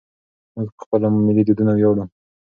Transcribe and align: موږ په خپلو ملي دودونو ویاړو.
موږ 0.55 0.69
په 0.77 0.81
خپلو 0.85 1.07
ملي 1.25 1.43
دودونو 1.45 1.71
ویاړو. 1.75 2.03